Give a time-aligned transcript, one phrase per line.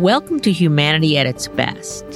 [0.00, 2.06] Welcome to Humanity at its Best.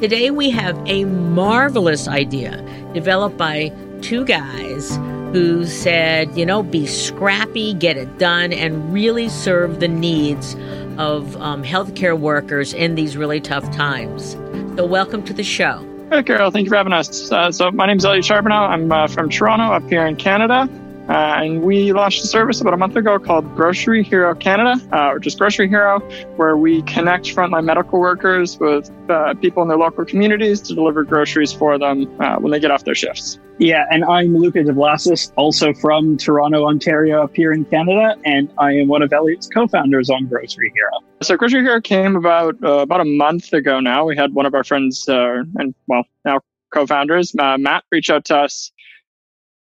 [0.00, 2.62] Today we have a marvelous idea
[2.94, 4.96] developed by two guys
[5.32, 10.54] who said, you know, be scrappy, get it done, and really serve the needs
[10.96, 14.32] of um, healthcare workers in these really tough times.
[14.76, 15.86] So, welcome to the show.
[16.10, 16.50] Hey, Carol.
[16.50, 17.30] Thank you for having us.
[17.30, 18.54] Uh, so, my name is Elliot Charbonneau.
[18.54, 20.70] I'm uh, from Toronto, up here in Canada.
[21.08, 25.12] Uh, and we launched a service about a month ago called Grocery Hero Canada, uh,
[25.12, 26.00] or just Grocery Hero,
[26.36, 31.04] where we connect frontline medical workers with uh, people in their local communities to deliver
[31.04, 33.38] groceries for them uh, when they get off their shifts.
[33.58, 38.72] Yeah, and I'm Luca DeBlasis, also from Toronto, Ontario, up here in Canada, and I
[38.72, 40.90] am one of Elliot's co-founders on Grocery Hero.
[41.22, 44.04] So Grocery Hero came about uh, about a month ago now.
[44.04, 48.36] We had one of our friends uh, and well now co-founders, Matt, reach out to
[48.36, 48.72] us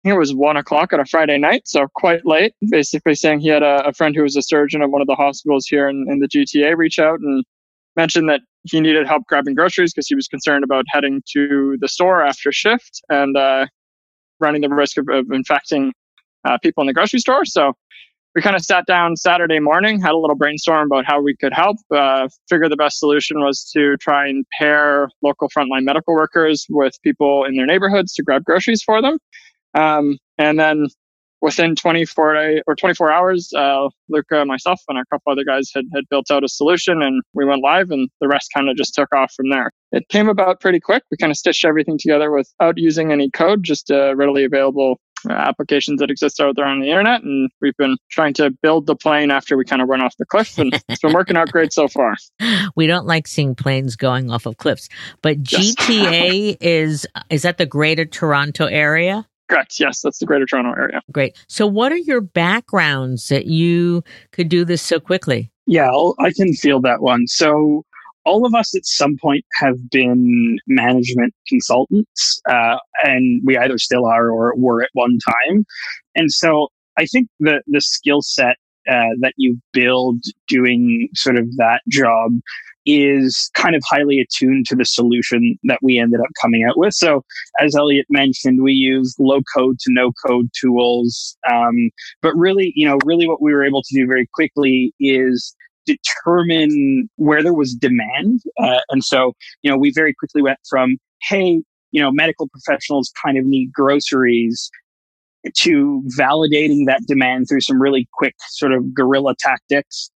[0.09, 2.55] it was one o'clock on a Friday night, so quite late.
[2.71, 5.14] Basically, saying he had a, a friend who was a surgeon at one of the
[5.14, 7.45] hospitals here in, in the GTA reach out and
[7.97, 11.89] mentioned that he needed help grabbing groceries because he was concerned about heading to the
[11.89, 13.67] store after shift and uh,
[14.41, 15.92] running the risk of, of infecting
[16.45, 17.45] uh, people in the grocery store.
[17.45, 17.73] So
[18.34, 21.53] we kind of sat down Saturday morning, had a little brainstorm about how we could
[21.53, 21.77] help.
[21.95, 26.95] Uh, figure the best solution was to try and pair local frontline medical workers with
[27.03, 29.19] people in their neighborhoods to grab groceries for them.
[29.74, 30.86] Um, and then
[31.41, 36.05] within 24 or 24 hours, uh, Luca, myself, and a couple other guys had, had
[36.11, 39.14] built out a solution and we went live and the rest kind of just took
[39.14, 39.70] off from there.
[39.92, 41.02] It came about pretty quick.
[41.11, 45.33] We kind of stitched everything together without using any code, just uh, readily available uh,
[45.33, 47.22] applications that exist out there on the internet.
[47.22, 50.27] And we've been trying to build the plane after we kind of run off the
[50.27, 52.14] cliff and it's been working out great so far.
[52.77, 54.89] We don't like seeing planes going off of cliffs,
[55.20, 59.27] but GTA is, is that the greater Toronto area?
[59.49, 59.81] Correct.
[59.81, 61.01] Yes, that's the Greater Toronto area.
[61.11, 61.37] Great.
[61.49, 65.51] So, what are your backgrounds that you could do this so quickly?
[65.67, 67.27] Yeah, I can feel that one.
[67.27, 67.85] So,
[68.25, 74.05] all of us at some point have been management consultants, uh, and we either still
[74.07, 75.64] are or were at one time.
[76.14, 78.57] And so, I think the the skill set
[78.89, 82.33] uh, that you build doing sort of that job
[82.89, 86.95] is kind of highly attuned to the solution that we ended up coming out with.
[86.95, 87.23] So,
[87.61, 91.37] as Elliot mentioned, we use low code to no code tools.
[91.53, 91.91] Um,
[92.23, 95.55] but really, you know, really what we were able to do very quickly is
[95.85, 98.41] determine where there was demand.
[98.59, 100.97] Uh, and so, you know, we very quickly went from,
[101.29, 101.63] hey,
[101.93, 104.70] you know, medical professionals kind of need groceries
[105.55, 110.11] to validating that demand through some really quick sort of guerrilla tactics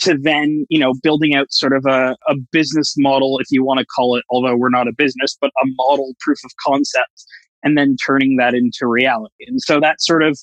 [0.00, 3.80] to then, you know, building out sort of a, a business model, if you want
[3.80, 7.24] to call it, although we're not a business, but a model proof of concept,
[7.62, 9.44] and then turning that into reality.
[9.46, 10.38] And so that sort of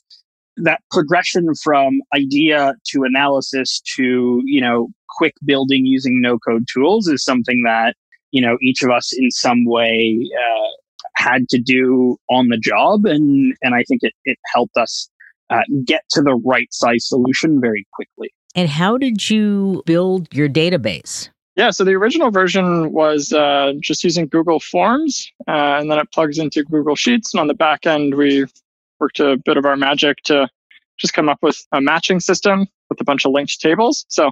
[0.57, 7.07] that progression from idea to analysis to, you know, quick building using no code tools
[7.07, 7.95] is something that,
[8.31, 10.69] you know, each of us in some way uh,
[11.15, 13.05] had to do on the job.
[13.05, 15.09] And, and I think it, it helped us
[15.49, 18.31] uh, get to the right size solution very quickly.
[18.55, 21.29] And how did you build your database?
[21.55, 26.11] Yeah, so the original version was uh, just using Google Forms, uh, and then it
[26.11, 27.33] plugs into Google Sheets.
[27.33, 28.45] And on the back end, we
[28.99, 30.47] worked a bit of our magic to
[30.97, 34.05] just come up with a matching system with a bunch of linked tables.
[34.09, 34.31] So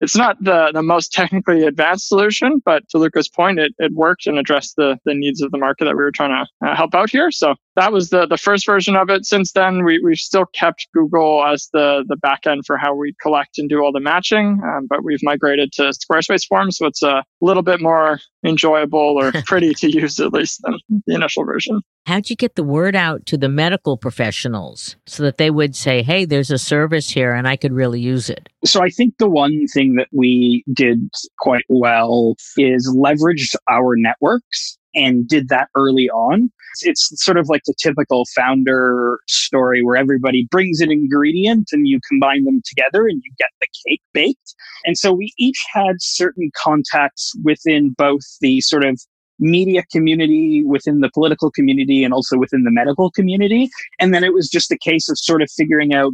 [0.00, 4.26] it's not the, the most technically advanced solution, but to Luca's point, it, it worked
[4.26, 6.94] and addressed the, the needs of the market that we were trying to uh, help
[6.94, 7.30] out here.
[7.30, 9.26] So that was the, the first version of it.
[9.26, 13.58] Since then, we, we've still kept Google as the, the backend for how we collect
[13.58, 16.78] and do all the matching, um, but we've migrated to Squarespace Forms.
[16.78, 21.14] So it's a little bit more enjoyable or pretty to use, at least, than the
[21.14, 21.80] initial version.
[22.06, 26.02] How'd you get the word out to the medical professionals so that they would say,
[26.02, 28.48] hey, there's a service here and I could really use it?
[28.64, 31.10] So I think the one thing that we did
[31.40, 36.50] quite well is leveraged our networks and did that early on.
[36.82, 42.00] It's sort of like the typical founder story where everybody brings an ingredient and you
[42.08, 44.54] combine them together and you get the cake baked.
[44.84, 49.00] And so we each had certain contacts within both the sort of
[49.38, 53.70] media community, within the political community, and also within the medical community.
[54.00, 56.12] And then it was just a case of sort of figuring out,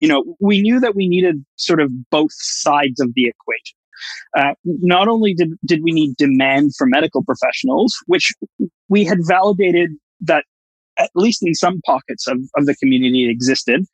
[0.00, 3.76] you know, we knew that we needed sort of both sides of the equation.
[4.36, 8.32] Uh, not only did, did we need demand for medical professionals, which
[8.88, 10.44] we had validated that
[11.00, 13.84] at least in some pockets of, of the community it existed.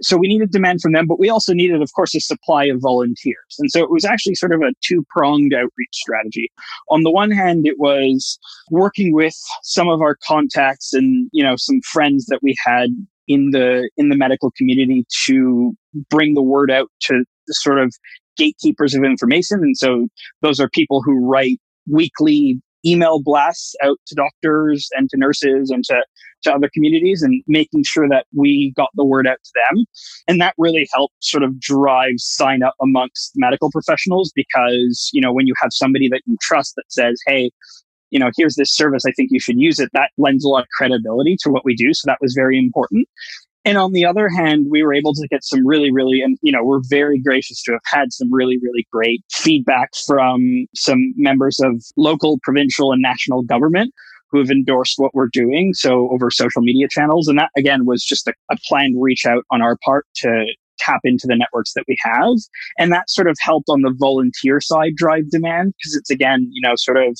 [0.00, 2.80] So we needed demand from them, but we also needed, of course, a supply of
[2.80, 3.56] volunteers.
[3.58, 6.50] And so it was actually sort of a two pronged outreach strategy.
[6.88, 8.38] On the one hand, it was
[8.70, 12.88] working with some of our contacts and, you know, some friends that we had
[13.28, 15.72] in the in the medical community to
[16.10, 17.94] bring the word out to sort of
[18.42, 19.60] gatekeepers of information.
[19.60, 20.08] And so
[20.40, 25.84] those are people who write weekly email blasts out to doctors and to nurses and
[25.84, 26.02] to,
[26.42, 29.84] to other communities and making sure that we got the word out to them.
[30.26, 35.32] And that really helped sort of drive sign up amongst medical professionals because, you know,
[35.32, 37.50] when you have somebody that you trust that says, Hey,
[38.10, 40.62] you know, here's this service, I think you should use it, that lends a lot
[40.62, 41.94] of credibility to what we do.
[41.94, 43.08] So that was very important.
[43.64, 46.52] And on the other hand, we were able to get some really, really, and you
[46.52, 51.60] know, we're very gracious to have had some really, really great feedback from some members
[51.60, 53.92] of local, provincial, and national government
[54.30, 55.74] who have endorsed what we're doing.
[55.74, 57.28] So over social media channels.
[57.28, 60.46] And that again was just a, a planned reach out on our part to
[60.78, 62.36] tap into the networks that we have.
[62.78, 66.66] And that sort of helped on the volunteer side drive demand because it's again, you
[66.66, 67.18] know, sort of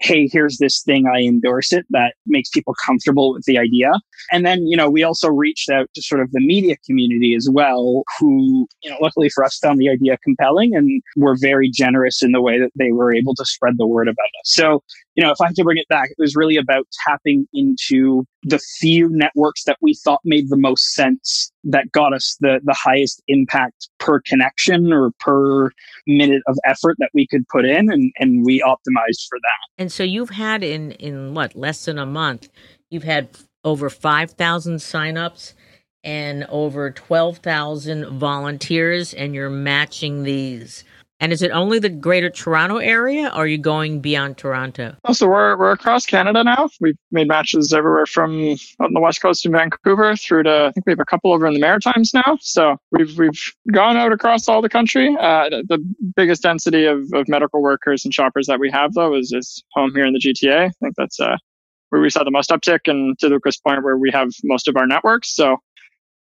[0.00, 3.90] hey, here's this thing, I endorse it, that makes people comfortable with the idea.
[4.32, 7.48] And then, you know, we also reached out to sort of the media community as
[7.50, 12.22] well, who, you know, luckily for us found the idea compelling and were very generous
[12.22, 14.44] in the way that they were able to spread the word about us.
[14.44, 14.82] So,
[15.14, 18.24] you know, if I had to bring it back, it was really about tapping into
[18.44, 22.74] the few networks that we thought made the most sense that got us the, the
[22.74, 25.70] highest impact per connection or per
[26.06, 29.68] minute of effort that we could put in and, and we optimized for that.
[29.76, 32.48] And so you've had in in what, less than a month,
[32.90, 33.28] you've had
[33.64, 35.52] over 5,000 signups
[36.04, 40.84] and over 12,000 volunteers and you're matching these
[41.20, 44.96] and is it only the greater Toronto area or are you going beyond Toronto?
[45.12, 46.68] So we're, we're across Canada now.
[46.80, 50.86] We've made matches everywhere from on the west coast in Vancouver through to, I think
[50.86, 52.38] we have a couple over in the Maritimes now.
[52.40, 53.40] So we've, we've
[53.72, 55.16] gone out across all the country.
[55.20, 55.78] Uh, the
[56.14, 59.92] biggest density of, of medical workers and shoppers that we have, though, is, is home
[59.94, 60.66] here in the GTA.
[60.66, 61.36] I think that's uh,
[61.90, 64.76] where we saw the most uptick and to Luca's Point where we have most of
[64.76, 65.34] our networks.
[65.34, 65.56] So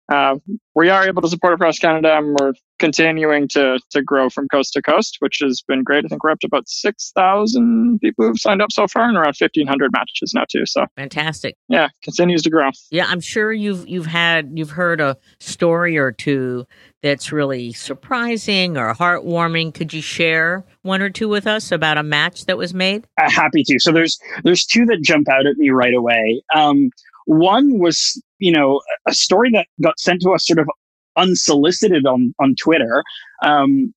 [0.09, 0.37] uh,
[0.75, 4.75] we are able to support across Canada and we're continuing to, to grow from coast
[4.75, 6.05] to coast, which has been great.
[6.05, 9.35] I think we're up to about 6,000 people who've signed up so far and around
[9.39, 10.65] 1,500 matches now too.
[10.67, 11.57] So fantastic.
[11.69, 12.71] Yeah, continues to grow.
[12.91, 16.67] Yeah, I'm sure you've, you've had, you've heard a story or two
[17.03, 19.75] that's really surprising or heartwarming.
[19.75, 23.07] Could you share one or two with us about a match that was made?
[23.21, 23.79] Uh, happy to.
[23.79, 26.43] So there's, there's two that jump out at me right away.
[26.55, 26.91] Um,
[27.27, 30.69] one was, you know, a story that got sent to us sort of
[31.17, 33.05] unsolicited on, on Twitter.
[33.43, 33.93] Um,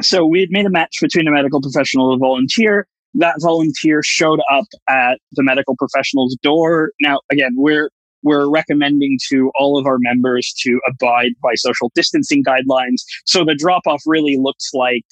[0.00, 2.86] so we had made a match between a medical professional and a volunteer.
[3.14, 6.92] That volunteer showed up at the medical professional's door.
[7.00, 7.90] Now, again, we're
[8.24, 13.02] we're recommending to all of our members to abide by social distancing guidelines.
[13.26, 15.02] So the drop off really looks like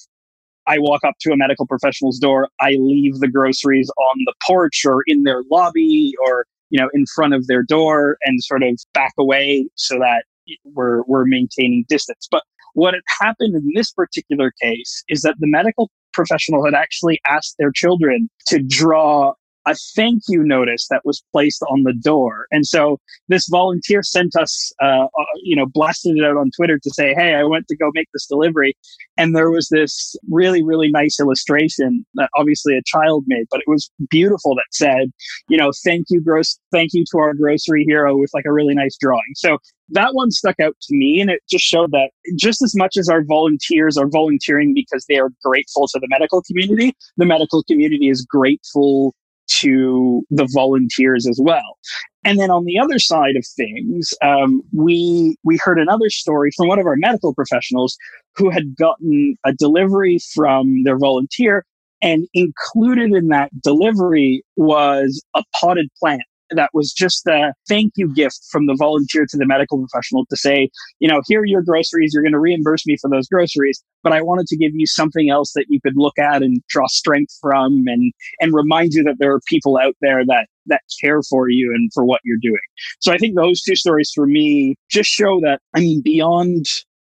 [0.66, 4.84] I walk up to a medical professional's door, I leave the groceries on the porch
[4.86, 8.78] or in their lobby or you know, in front of their door and sort of
[8.94, 10.24] back away so that
[10.64, 12.26] we're, we're maintaining distance.
[12.30, 12.42] But
[12.74, 17.56] what had happened in this particular case is that the medical professional had actually asked
[17.58, 19.34] their children to draw
[19.70, 22.46] a thank you notice that was placed on the door.
[22.50, 26.78] And so this volunteer sent us, uh, uh, you know, blasted it out on Twitter
[26.78, 28.76] to say, Hey, I went to go make this delivery.
[29.16, 33.68] And there was this really, really nice illustration that obviously a child made, but it
[33.68, 35.10] was beautiful that said,
[35.48, 38.74] you know, thank you, gross, thank you to our grocery hero with like a really
[38.74, 39.34] nice drawing.
[39.34, 39.58] So
[39.90, 43.08] that one stuck out to me and it just showed that just as much as
[43.08, 48.08] our volunteers are volunteering because they are grateful to the medical community, the medical community
[48.08, 49.14] is grateful
[49.58, 51.78] to the volunteers as well.
[52.24, 56.68] And then on the other side of things, um, we we heard another story from
[56.68, 57.96] one of our medical professionals
[58.36, 61.64] who had gotten a delivery from their volunteer,
[62.02, 68.12] and included in that delivery was a potted plant that was just a thank you
[68.12, 71.62] gift from the volunteer to the medical professional to say, you know, here are your
[71.62, 72.12] groceries.
[72.12, 75.30] You're going to reimburse me for those groceries, but I wanted to give you something
[75.30, 79.16] else that you could look at and draw strength from and, and remind you that
[79.18, 82.60] there are people out there that, that care for you and for what you're doing.
[83.00, 86.66] So I think those two stories for me just show that, I mean, beyond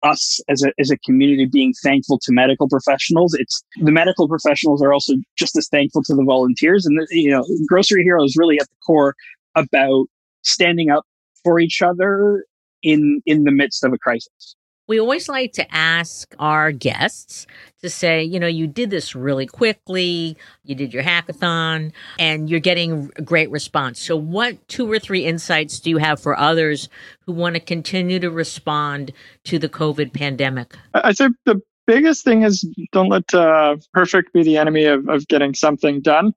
[0.04, 3.34] us as a, as a community being thankful to medical professionals.
[3.34, 6.86] It's the medical professionals are also just as thankful to the volunteers.
[6.86, 9.14] And, the, you know, Grocery Hero is really at the core
[9.56, 10.06] about
[10.42, 11.04] standing up
[11.42, 12.44] for each other
[12.82, 14.56] in, in the midst of a crisis.
[14.86, 17.46] We always like to ask our guests
[17.80, 22.60] to say, you know, you did this really quickly, you did your hackathon, and you're
[22.60, 23.98] getting a great response.
[23.98, 28.18] So, what two or three insights do you have for others who want to continue
[28.20, 29.12] to respond
[29.44, 30.76] to the COVID pandemic?
[30.92, 35.26] I think the biggest thing is don't let uh, perfect be the enemy of, of
[35.28, 36.34] getting something done.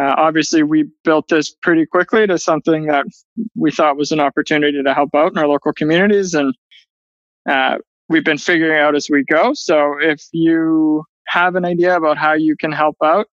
[0.00, 3.04] Uh, obviously, we built this pretty quickly to something that
[3.54, 6.54] we thought was an opportunity to help out in our local communities, and
[7.48, 7.76] uh,
[8.10, 9.54] we've been figuring out as we go.
[9.54, 13.28] So, if you have an idea about how you can help out,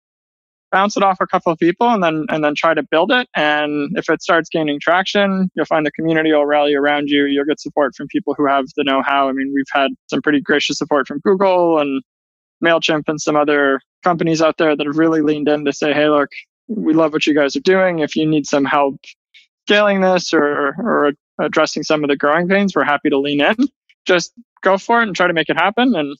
[0.74, 3.28] bounce it off a couple of people and then and then try to build it.
[3.36, 7.26] And if it starts gaining traction you'll find the community will rally around you.
[7.26, 9.28] You'll get support from people who have the know-how.
[9.28, 12.02] I mean we've had some pretty gracious support from google and
[12.62, 16.08] mailchimp and some other companies out there that have really leaned in to say hey
[16.08, 16.30] look
[16.66, 18.00] we love what you guys are doing.
[18.00, 18.96] If you need some help
[19.66, 23.56] scaling this or or addressing some of the growing pains we're happy to lean in
[24.04, 24.32] just
[24.62, 26.16] go for it and try to make it happen and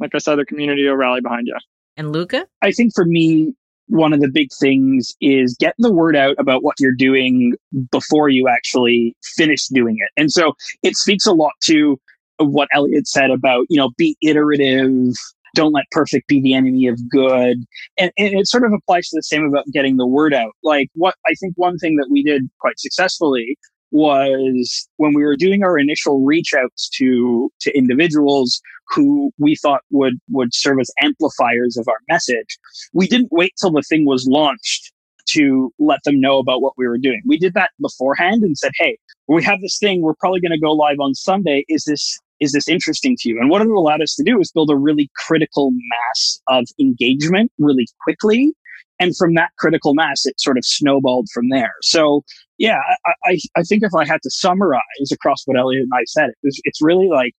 [0.00, 1.56] like i said the community will rally behind you
[1.96, 2.46] and Luca?
[2.62, 3.54] I think for me,
[3.88, 7.54] one of the big things is getting the word out about what you're doing
[7.90, 10.10] before you actually finish doing it.
[10.20, 11.98] And so it speaks a lot to
[12.38, 15.14] what Elliot said about, you know, be iterative,
[15.54, 17.64] don't let perfect be the enemy of good.
[17.96, 20.52] And, and, it sort of applies to the same about getting the word out.
[20.62, 23.56] Like what I think one thing that we did quite successfully
[23.90, 29.82] was when we were doing our initial reach outs to to individuals who we thought
[29.90, 32.58] would would serve as amplifiers of our message
[32.92, 34.92] we didn't wait till the thing was launched
[35.26, 37.20] to let them know about what we were doing.
[37.26, 38.96] We did that beforehand and said hey
[39.28, 40.02] we have this thing.
[40.02, 41.64] We're probably going to go live on sunday.
[41.68, 43.38] Is this is this interesting to you?
[43.40, 47.50] And what it allowed us to do is build a really critical mass of engagement
[47.58, 48.52] really quickly
[48.98, 51.74] and from that critical mass, it sort of snowballed from there.
[51.82, 52.24] So,
[52.58, 54.80] yeah, I, I, I think if I had to summarize
[55.12, 57.34] across what Elliot and I said, it was, it's really like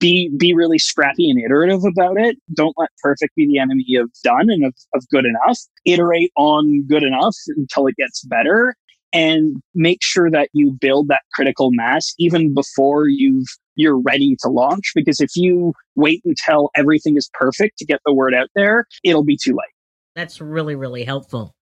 [0.00, 2.36] be be really scrappy and iterative about it.
[2.54, 5.58] Don't let perfect be the enemy of done and of, of good enough.
[5.84, 8.74] Iterate on good enough until it gets better
[9.12, 14.48] and make sure that you build that critical mass even before you've you're ready to
[14.48, 18.86] launch because if you wait until everything is perfect to get the word out there
[19.04, 19.77] it'll be too late
[20.18, 21.54] that's really, really helpful.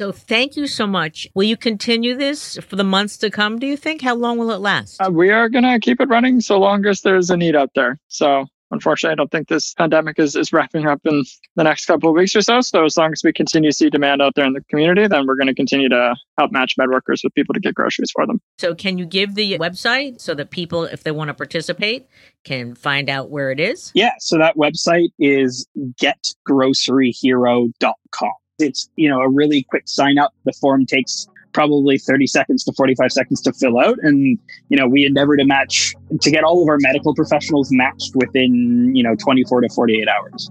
[0.00, 1.28] So thank you so much.
[1.34, 4.00] Will you continue this for the months to come, do you think?
[4.00, 4.98] How long will it last?
[4.98, 7.72] Uh, we are going to keep it running so long as there's a need out
[7.74, 7.98] there.
[8.08, 11.24] So unfortunately, I don't think this pandemic is, is wrapping up in
[11.56, 12.60] the next couple of weeks or so.
[12.60, 15.26] So as long as we continue to see demand out there in the community, then
[15.26, 18.26] we're going to continue to help match med workers with people to get groceries for
[18.26, 18.40] them.
[18.58, 22.06] So can you give the website so that people, if they want to participate,
[22.44, 23.90] can find out where it is?
[23.94, 24.12] Yeah.
[24.18, 25.66] So that website is
[26.02, 28.32] getgroceryhero.com.
[28.58, 30.34] It's, you know, a really quick sign up.
[30.44, 33.96] The form takes probably 30 seconds to 45 seconds to fill out.
[34.02, 34.38] And
[34.68, 38.94] you know we endeavor to match to get all of our medical professionals matched within
[38.94, 40.50] you know 24 to 48 hours.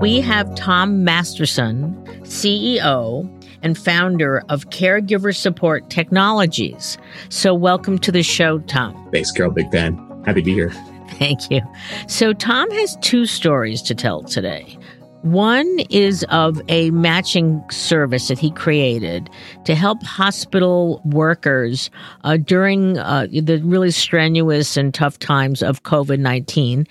[0.00, 1.94] We have Tom Masterson,
[2.24, 3.33] CEO
[3.64, 6.98] and founder of Caregiver Support Technologies.
[7.30, 9.08] So, welcome to the show, Tom.
[9.10, 9.50] Thanks, Carol.
[9.50, 9.96] Big fan.
[10.24, 10.70] Happy to be here.
[11.18, 11.60] Thank you.
[12.06, 14.78] So, Tom has two stories to tell today.
[15.24, 19.30] One is of a matching service that he created
[19.64, 21.88] to help hospital workers
[22.24, 26.86] uh, during uh, the really strenuous and tough times of COVID 19.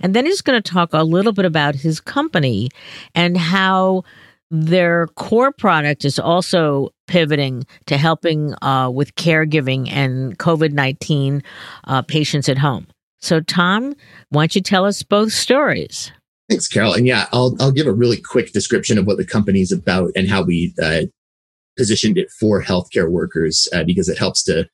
[0.00, 2.70] And then he's going to talk a little bit about his company
[3.16, 4.04] and how
[4.52, 11.42] their core product is also pivoting to helping uh, with caregiving and COVID 19
[11.84, 12.86] uh, patients at home.
[13.20, 13.94] So, Tom,
[14.28, 16.12] why don't you tell us both stories?
[16.50, 16.92] Thanks, Carol.
[16.92, 20.10] And yeah, I'll, I'll give a really quick description of what the company is about
[20.14, 21.02] and how we uh,
[21.78, 24.68] positioned it for healthcare workers uh, because it helps to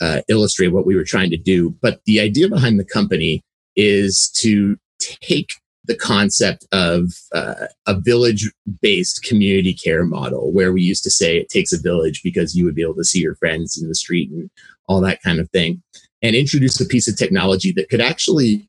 [0.00, 1.74] uh, illustrate what we were trying to do.
[1.82, 3.42] But the idea behind the company
[3.74, 5.48] is to take
[5.86, 8.50] the concept of uh, a village
[8.80, 12.64] based community care model where we used to say it takes a village because you
[12.64, 14.50] would be able to see your friends in the street and
[14.88, 15.82] all that kind of thing
[16.22, 18.68] and introduce a piece of technology that could actually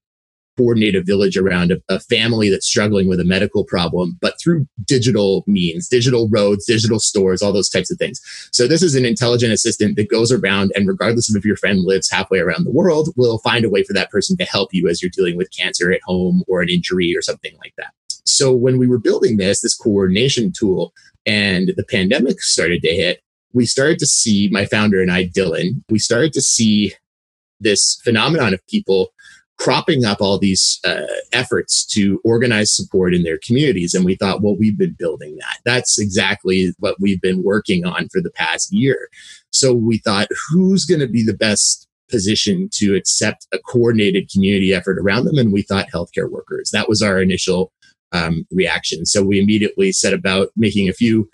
[0.58, 4.68] coordinate a village around a, a, family that's struggling with a medical problem, but through
[4.86, 8.20] digital means, digital roads, digital stores, all those types of things.
[8.52, 11.82] So this is an intelligent assistant that goes around and regardless of if your friend
[11.82, 14.88] lives halfway around the world, will find a way for that person to help you
[14.88, 17.94] as you're dealing with cancer at home or an injury or something like that.
[18.26, 20.94] So when we were building this, this coordination tool
[21.26, 23.22] and the pandemic started to hit,
[23.54, 26.94] we started to see my founder and I, Dylan, we started to see
[27.60, 29.10] this phenomenon of people
[29.58, 31.02] cropping up all these uh,
[31.34, 33.94] efforts to organize support in their communities.
[33.94, 35.60] And we thought, well, we've been building that.
[35.66, 39.10] That's exactly what we've been working on for the past year.
[39.50, 44.74] So we thought, who's going to be the best position to accept a coordinated community
[44.74, 45.38] effort around them?
[45.38, 46.70] And we thought healthcare workers.
[46.72, 47.72] That was our initial
[48.12, 49.06] um, reaction.
[49.06, 51.30] So we immediately set about making a few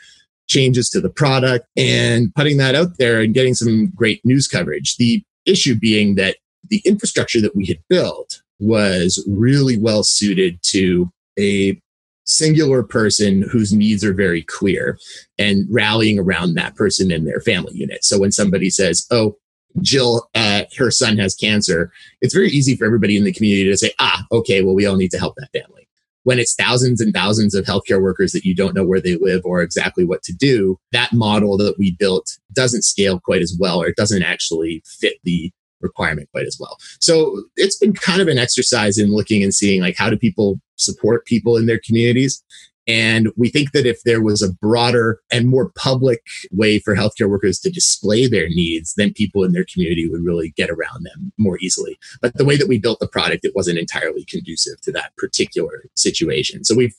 [0.48, 4.96] changes to the product and putting that out there and getting some great news coverage.
[4.98, 6.38] The issue being that
[6.74, 11.80] the infrastructure that we had built was really well suited to a
[12.26, 14.98] singular person whose needs are very clear
[15.38, 18.04] and rallying around that person and their family unit.
[18.04, 19.38] So when somebody says, Oh,
[19.82, 23.78] Jill, uh, her son has cancer, it's very easy for everybody in the community to
[23.78, 25.88] say, Ah, okay, well, we all need to help that family.
[26.24, 29.42] When it's thousands and thousands of healthcare workers that you don't know where they live
[29.46, 33.80] or exactly what to do, that model that we built doesn't scale quite as well
[33.80, 35.52] or it doesn't actually fit the
[35.84, 36.78] requirement quite as well.
[37.00, 40.60] So it's been kind of an exercise in looking and seeing like how do people
[40.78, 42.44] support people in their communities.
[42.86, 46.22] And we think that if there was a broader and more public
[46.52, 50.54] way for healthcare workers to display their needs, then people in their community would really
[50.58, 51.98] get around them more easily.
[52.22, 55.86] But the way that we built the product, it wasn't entirely conducive to that particular
[55.96, 56.66] situation.
[56.66, 56.96] So we've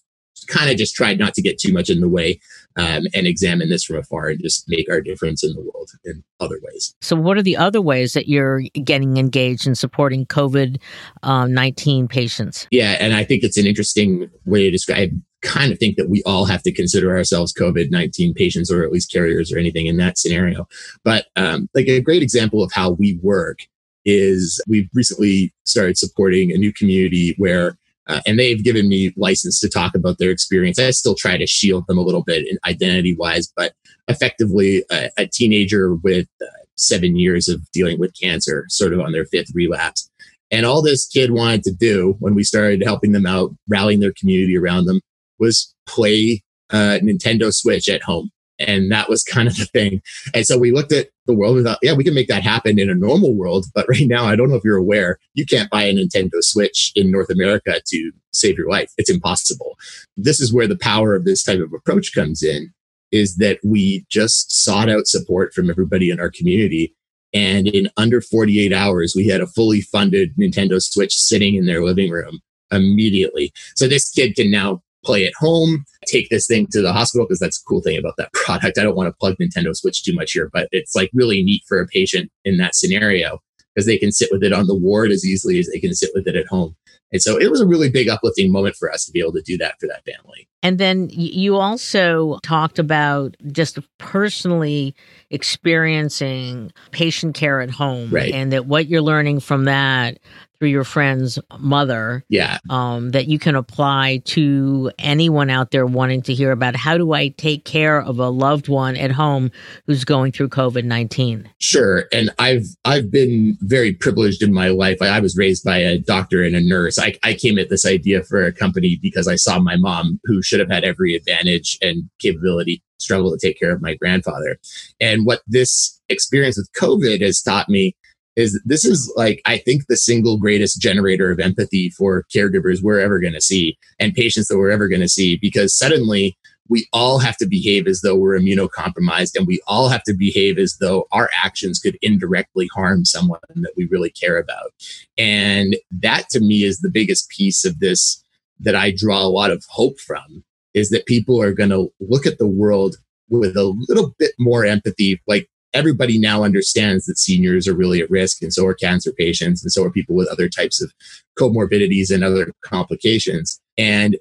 [0.48, 2.40] kind of just tried not to get too much in the way
[2.76, 6.22] um, and examine this from afar and just make our difference in the world in
[6.40, 6.94] other ways.
[7.00, 10.80] So, what are the other ways that you're getting engaged in supporting COVID
[11.22, 12.66] um, 19 patients?
[12.70, 15.10] Yeah, and I think it's an interesting way to describe.
[15.42, 18.90] Kind of think that we all have to consider ourselves COVID 19 patients or at
[18.90, 20.66] least carriers or anything in that scenario.
[21.04, 23.58] But, um, like, a great example of how we work
[24.06, 29.60] is we've recently started supporting a new community where uh, and they've given me license
[29.60, 30.78] to talk about their experience.
[30.78, 33.72] I still try to shield them a little bit in identity wise, but
[34.08, 36.46] effectively a, a teenager with uh,
[36.76, 40.10] seven years of dealing with cancer, sort of on their fifth relapse.
[40.50, 44.12] And all this kid wanted to do when we started helping them out, rallying their
[44.12, 45.00] community around them,
[45.38, 48.30] was play uh, Nintendo Switch at home.
[48.58, 50.02] And that was kind of the thing.
[50.32, 52.78] And so we looked at the world and thought, yeah, we can make that happen
[52.78, 53.66] in a normal world.
[53.74, 56.92] But right now, I don't know if you're aware, you can't buy a Nintendo Switch
[56.94, 58.92] in North America to save your life.
[58.98, 59.76] It's impossible.
[60.16, 62.72] This is where the power of this type of approach comes in
[63.12, 66.94] is that we just sought out support from everybody in our community.
[67.32, 71.84] And in under 48 hours, we had a fully funded Nintendo Switch sitting in their
[71.84, 72.40] living room
[72.72, 73.52] immediately.
[73.76, 77.38] So this kid can now play at home, take this thing to the hospital because
[77.38, 78.78] that's a cool thing about that product.
[78.78, 81.62] I don't want to plug Nintendo Switch too much here, but it's like really neat
[81.66, 83.40] for a patient in that scenario
[83.74, 86.10] because they can sit with it on the ward as easily as they can sit
[86.14, 86.76] with it at home.
[87.12, 89.42] And so it was a really big uplifting moment for us to be able to
[89.42, 90.48] do that for that family.
[90.64, 94.96] And then you also talked about just personally
[95.30, 98.32] experiencing patient care at home right.
[98.32, 100.18] and that what you're learning from that
[100.58, 102.24] through your friend's mother.
[102.28, 102.58] Yeah.
[102.70, 107.12] Um, that you can apply to anyone out there wanting to hear about how do
[107.12, 109.50] I take care of a loved one at home
[109.86, 111.50] who's going through COVID nineteen.
[111.58, 114.98] Sure, and I've I've been very privileged in my life.
[115.00, 116.98] I, I was raised by a doctor and a nurse.
[116.98, 120.42] I, I came at this idea for a company because I saw my mom, who
[120.42, 124.58] should have had every advantage and capability, struggle to take care of my grandfather.
[125.00, 127.96] And what this experience with COVID has taught me
[128.36, 132.98] is this is like I think the single greatest generator of empathy for caregivers we're
[132.98, 136.36] ever going to see and patients that we're ever going to see because suddenly
[136.68, 140.58] we all have to behave as though we're immunocompromised and we all have to behave
[140.58, 144.72] as though our actions could indirectly harm someone that we really care about.
[145.18, 148.22] And that to me is the biggest piece of this
[148.60, 150.42] that I draw a lot of hope from
[150.72, 152.96] is that people are going to look at the world
[153.28, 155.20] with a little bit more empathy.
[155.26, 159.62] Like everybody now understands that seniors are really at risk, and so are cancer patients,
[159.62, 160.92] and so are people with other types of
[161.38, 163.60] comorbidities and other complications.
[163.76, 164.16] And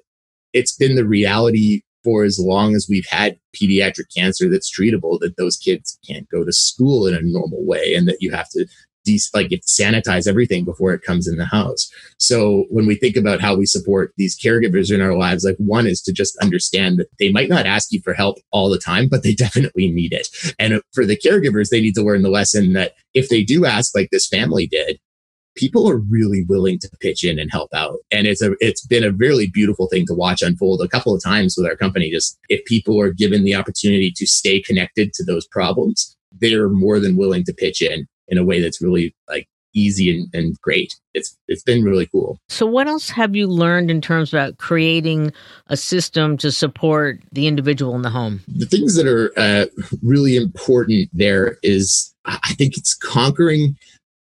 [0.52, 5.36] it's been the reality for as long as we've had pediatric cancer that's treatable that
[5.38, 8.66] those kids can't go to school in a normal way and that you have to
[9.04, 11.90] de- like sanitize everything before it comes in the house.
[12.18, 15.86] So when we think about how we support these caregivers in our lives, like one
[15.86, 19.08] is to just understand that they might not ask you for help all the time,
[19.08, 20.28] but they definitely need it.
[20.58, 23.94] And for the caregivers, they need to learn the lesson that if they do ask,
[23.94, 24.98] like this family did,
[25.56, 27.98] people are really willing to pitch in and help out.
[28.10, 31.22] And it's a it's been a really beautiful thing to watch unfold a couple of
[31.22, 32.10] times with our company.
[32.10, 36.98] Just if people are given the opportunity to stay connected to those problems, they're more
[36.98, 40.94] than willing to pitch in in a way that's really like easy and, and great.
[41.14, 42.38] It's it's been really cool.
[42.48, 45.32] So what else have you learned in terms about creating
[45.68, 48.40] a system to support the individual in the home?
[48.48, 49.66] The things that are uh,
[50.02, 53.76] really important there is I think it's conquering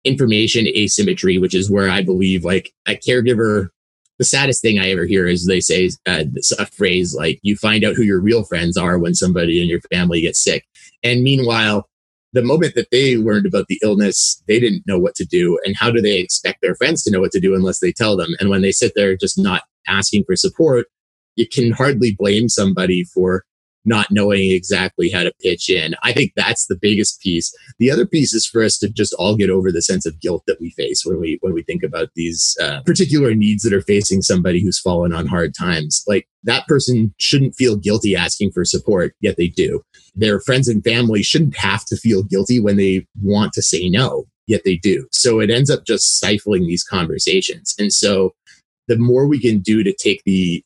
[0.03, 3.69] information asymmetry, which is where I believe like a caregiver
[4.17, 6.23] the saddest thing I ever hear is they say uh,
[6.57, 9.81] a phrase like, you find out who your real friends are when somebody in your
[9.91, 10.65] family gets sick.
[11.03, 11.89] And meanwhile,
[12.35, 15.57] the moment that they learned about the illness, they didn't know what to do.
[15.65, 18.17] And how do they expect their friends to know what to do unless they tell
[18.17, 18.29] them?
[18.39, 20.87] And when they sit there just not asking for support,
[21.35, 23.45] you can hardly blame somebody for
[23.85, 25.95] not knowing exactly how to pitch in.
[26.03, 27.53] I think that's the biggest piece.
[27.79, 30.43] The other piece is for us to just all get over the sense of guilt
[30.47, 33.81] that we face when we when we think about these uh, particular needs that are
[33.81, 36.03] facing somebody who's fallen on hard times.
[36.07, 39.81] Like that person shouldn't feel guilty asking for support, yet they do.
[40.15, 44.25] Their friends and family shouldn't have to feel guilty when they want to say no,
[44.47, 45.07] yet they do.
[45.11, 47.75] So it ends up just stifling these conversations.
[47.77, 48.33] And so
[48.87, 50.63] the more we can do to take the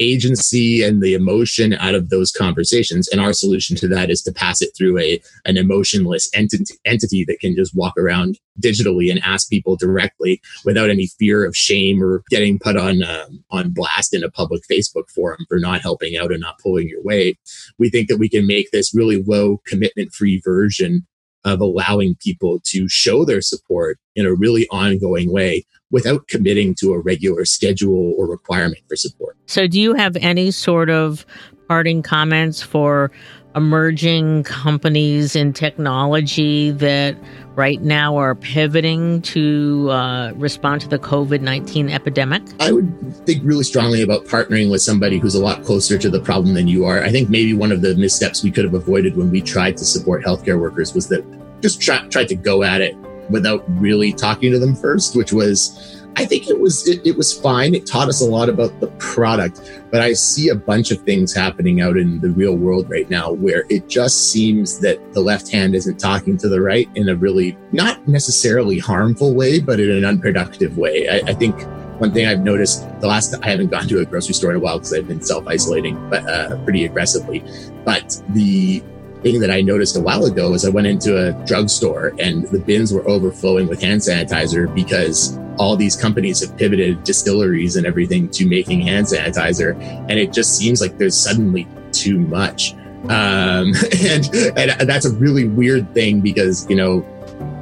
[0.00, 3.08] agency and the emotion out of those conversations.
[3.08, 7.24] And our solution to that is to pass it through a an emotionless entity, entity
[7.26, 12.02] that can just walk around digitally and ask people directly without any fear of shame
[12.02, 16.16] or getting put on um, on blast in a public Facebook forum for not helping
[16.16, 17.38] out and not pulling your weight.
[17.78, 21.06] We think that we can make this really low commitment free version
[21.44, 26.92] of allowing people to show their support in a really ongoing way without committing to
[26.92, 29.36] a regular schedule or requirement for support.
[29.46, 31.26] So, do you have any sort of
[31.68, 33.10] parting comments for
[33.56, 37.16] emerging companies in technology that
[37.56, 42.42] right now are pivoting to uh, respond to the COVID 19 epidemic?
[42.60, 46.20] I would think really strongly about partnering with somebody who's a lot closer to the
[46.20, 47.02] problem than you are.
[47.02, 49.84] I think maybe one of the missteps we could have avoided when we tried to
[49.84, 51.24] support healthcare workers was that
[51.60, 52.96] just try, tried to go at it
[53.30, 57.32] without really talking to them first, which was I think it was it, it, was
[57.32, 57.74] fine.
[57.74, 61.34] It taught us a lot about the product, but I see a bunch of things
[61.34, 65.50] happening out in the real world right now where it just seems that the left
[65.50, 69.90] hand isn't talking to the right in a really not necessarily harmful way, but in
[69.90, 71.08] an unproductive way.
[71.08, 71.54] I, I think
[72.00, 74.60] one thing I've noticed the last I haven't gone to a grocery store in a
[74.60, 77.44] while because I've been self isolating, but uh, pretty aggressively.
[77.84, 78.82] But the
[79.22, 82.58] thing that I noticed a while ago is I went into a drugstore and the
[82.58, 88.30] bins were overflowing with hand sanitizer because all these companies have pivoted distilleries and everything
[88.30, 89.78] to making hand sanitizer.
[90.08, 92.72] And it just seems like there's suddenly too much.
[93.10, 97.04] Um, and, and that's a really weird thing because, you know,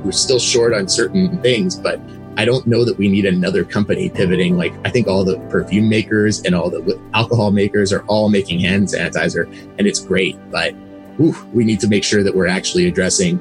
[0.05, 2.01] we're still short on certain things, but
[2.37, 4.57] I don't know that we need another company pivoting.
[4.57, 8.61] Like, I think all the perfume makers and all the alcohol makers are all making
[8.61, 10.39] hand sanitizer, and it's great.
[10.53, 10.73] But
[11.17, 13.41] whew, we need to make sure that we're actually addressing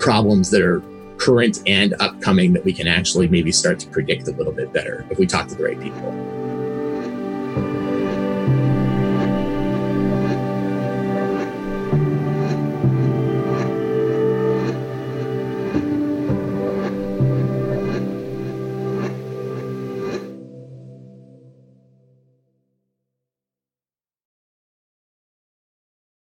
[0.00, 0.82] problems that are
[1.18, 5.06] current and upcoming that we can actually maybe start to predict a little bit better
[5.10, 6.12] if we talk to the right people.